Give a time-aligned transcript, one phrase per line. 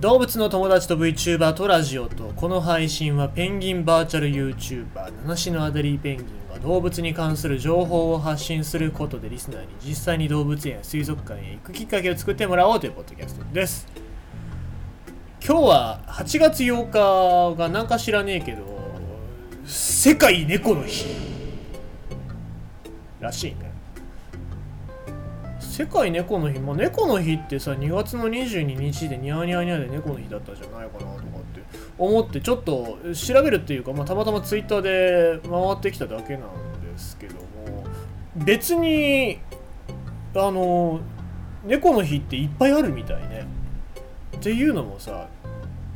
[0.00, 13.86] 動物の友達と VTuber とラジオとこの配信はペンギンバーチャル YouTuber 七種のアデリーペンギンが動物に関する情報を発信することでリスナーに実際に動物園や水族館へ行くきっかけを作ってもらおうというポッドキャストです。
[15.46, 18.62] 今日は8月8日がなんか知らねえけど
[19.66, 21.08] 世界猫の日
[23.20, 23.69] らしいね。
[25.80, 31.62] 世界猫の日、まあ、猫の日ってさ2月の22日でニャーニャーニャーで猫の日だったじゃないかなとかって
[31.96, 37.86] 思ってちょっと調べるっていうか、まあ、たまたまツイッターで回ってきただけなんですけども
[38.36, 39.38] 別に
[40.34, 41.00] あの
[41.64, 43.46] 猫の日っていっぱいあるみたいね。
[44.36, 45.28] っていうのもさ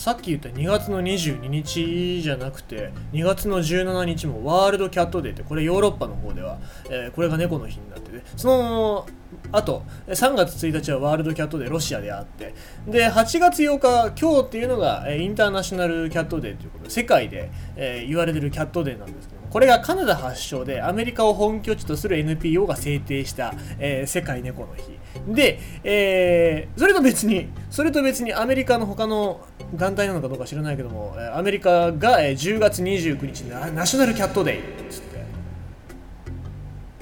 [0.00, 6.58] さっき言った2月の22日じゃなくて2月の17日もワールドキャットデーってこれヨーロッパの方では、
[6.88, 9.06] えー、これが猫の日になっててその
[9.52, 12.54] あと3月1日はワールドキャットデーロシアであって
[12.88, 24.98] で8月8日今日っていうのがインターナショナルキャットデーということで世界で、えー、言われてるキャットデーなんですけどこれがカナダ発祥でアメリカを本拠地とする NPO が制定した、えー、世界猫の日。
[25.28, 35.24] で、えー、それと別にそれと別にアメリカの他の団体なのかどうか知らないけどもアメリカが10月29日にナショナルキャットデイっつって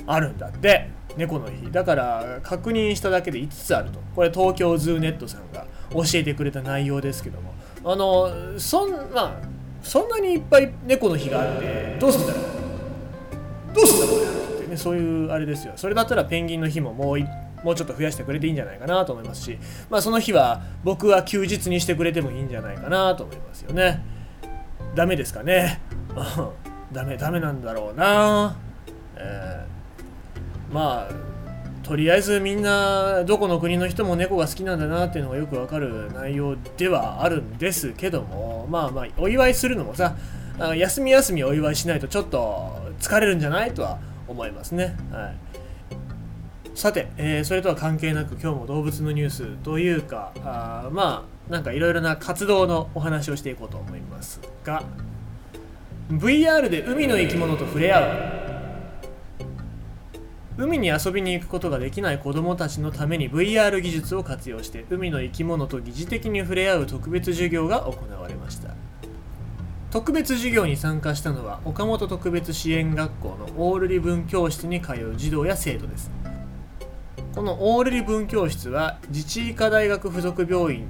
[0.06, 0.98] あるんだって。
[1.19, 1.70] 猫の日。
[1.70, 3.98] だから確認しただけで5つあると。
[4.14, 7.52] これ東京ズーネットさんが教えてくれた内容ですけども。
[7.84, 9.41] あのそん,、まあ、
[9.89, 17.19] そんなにいっぱい猫の日があってどうすんだろうどうすんだろうってねそういうあれですよそれだったらペンギンの日ももう
[17.64, 19.59] もうちょっと増やしてくれていいんじゃないかなと思いますし、
[19.91, 24.05] まあ、その日は僕は休日にしてくれてもいいんじゃないかなと思いますよね。
[24.94, 25.81] ダメですかね。
[26.92, 28.56] ダメ、ダメなんだろうな。
[29.16, 31.12] えー、まあ、
[31.89, 40.15] とりあえずみんなどこの国の人も猫が好きなんだなっていうのがよくわかる内容ではあるんですけどもまあまあお祝いするのもさ
[40.76, 44.97] 休み休みお祝いしないとちょっと疲れるんじゃないとは思いますね。
[45.10, 45.37] はい
[46.75, 54.84] さて、えー、それとは関係なく今日も動物のニュースというかあまあなんかいろいろな活動のお話をしていこうと思いますが
[56.12, 58.47] VR で海の生き物と触れ合う
[60.58, 68.74] 海に遊びに行くことができない子どもたちのために VR 技術を活用して海の生き物と疑似的に触れ合う特別授業が行われました。
[69.92, 76.10] 特別授業に参加したのは岡本特別支援学校のオールリ文教室に通う児童や生徒です。
[77.36, 80.88] このオールリ文教室は自治医科大学附属病院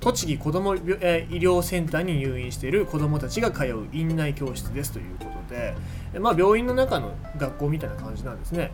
[0.00, 5.76] 栃木子ども医療センターに入院している子どもたちが通う院内教室ですということで、
[6.20, 8.72] まあ、病院の中の学校みたいな感じなんですね。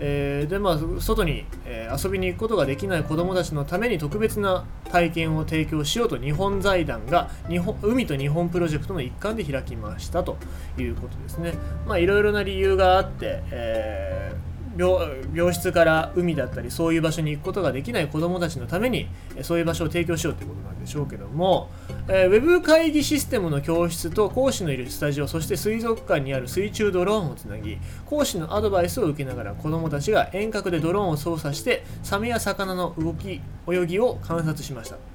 [0.00, 10.36] えー、でまあ外に、えー、遊びに行くことができない子どもたちのために特別な体験を提供しようと日本財団が日本海と日本プロジェクトの一環で開きましたと
[10.76, 11.54] いうことですね。
[11.86, 14.23] まあいろいろな理由があって、えー
[14.76, 19.08] 病室から海だったりそういう場所に行くことができない子どもたちのために
[19.42, 21.70] そういう場所を提供しようということなんでしょうけども、
[22.08, 35.13] えー、ウェブ会議システムの教室と講師のいるスタジオそして水族館にある水中ドローンをつなぎ講師のアドバイスを受けながら子どもたちが遠隔でドローンを操作してサメや魚の動き泳ぎを観察しました。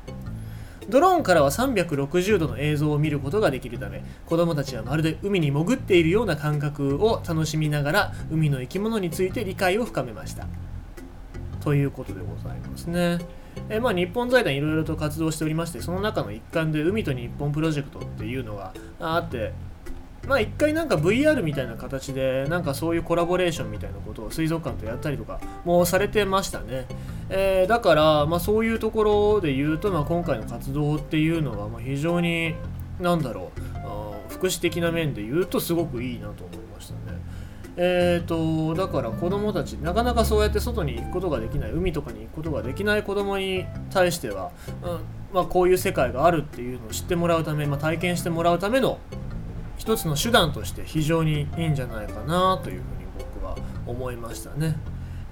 [0.89, 10.47] ドローンからは360度の映像を見ることができるため子どもたちはまるで海に潜っているような感覚を楽しみながら海の生き物について理解を深めました。
[11.61, 13.19] ということでございますね。
[13.69, 19.51] えまあ、日本財団いろいろと活動しておりましてその中の一環で海と日本プロジェクトっていうのがあって
[20.27, 26.85] まあ一回なんか VR みたいな形でなんかそういうコラボレーションみたいなことを水族館とやったりとかもうされてましたね、
[27.29, 32.55] えー、だから、まあ、そういうところで言うと、まあ、今回の活動っていうのはまあ非常に
[32.99, 33.69] なんだろう
[34.29, 37.19] 福祉的な面で言うとすごくいいなと思いましたね。
[37.81, 44.51] えーと、だから子供たちなかなかそうやって外に行くことができない海とかに行くことができない子供に対しては、
[44.83, 44.99] うん
[45.33, 48.99] まあ、こういう世界があるっていうのを知ってもらうため、まあ、体験してもらうための
[49.79, 53.55] 一つの手段として非常にいいんじゃないかなというふうに僕は
[53.87, 54.77] 思いましたね。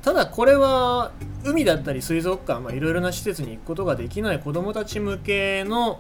[0.01, 1.11] ただこれは
[1.43, 5.99] 海だったり水族館いろいろな施設に行くことができない子どもたち向けの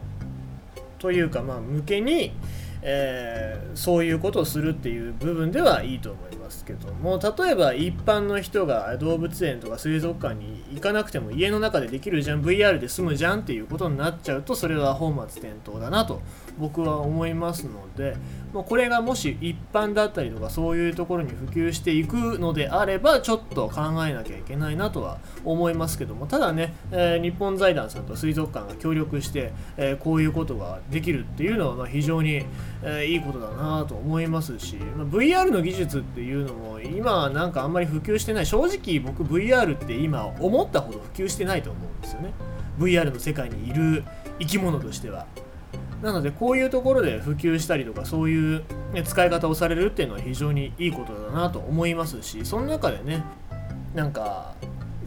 [0.97, 2.31] というかまあ向けに、
[2.81, 16.21] えー、そういうことをするっていう部分ではいいと思いますけども例えば一般の人が動物園とか水族館に行かなくても家の中でできるじゃん VR で済むじゃんっていうことになっちゃうとそれは本末転倒だなと
[16.57, 18.15] 僕は思いますので、
[18.53, 32.45] もうこれがもし一般だったりとかそういうところに普及していくのであればちょっと考えなきゃいけないなとは思いますけどもただね、えー、日本財団さんと水族館が協力して、えー、こういうことができるっていうのはま非常に、
[32.81, 38.45] えー、いいことだなと思いますし、まあ、VR の技術っていううのも今なんかあんまり普及してない。
[38.45, 42.33] 正直僕 VR って今思ったほど普及してないと思うんですよね。
[42.79, 44.03] VR の世界にいる
[44.39, 45.25] 生き物としては。
[46.01, 48.63] なのでこういうところで普及したりとかそういう、
[48.93, 53.23] ね、使い方をされるっていうのは非常にいいことだなと思いますしその中でね
[53.95, 54.53] なんか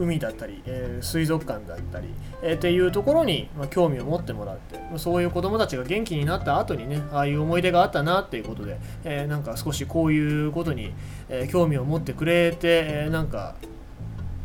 [0.00, 2.08] 海だったり、えー、水族館だったり、
[2.42, 10.92] えー、っていうところに、まあ、興味を持ってもらってそういう子どもたちが元気になった後にねああいう思い出があったなっていうことで、えー、なんか少しこういうことに、
[11.28, 13.54] え興味を持ってくれて、えなんか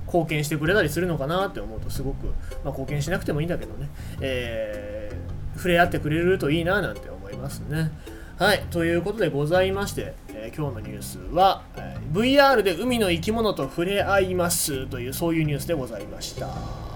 [0.08, 2.34] 貢献してくれたりするのかなって思うとすごく、ま
[2.66, 3.90] あ、貢献しなくてもいいんだけどね、
[4.22, 7.92] えー、触れ合ってくれるといいななんて思いますね。
[8.38, 11.64] はい、ということでございまして、え、今日のニュースは、
[12.16, 16.95] VR で海の生き物と触れ合いますというそういうニュースでございました。